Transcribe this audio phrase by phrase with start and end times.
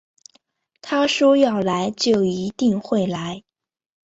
[0.81, 3.43] 他说要来就一定会来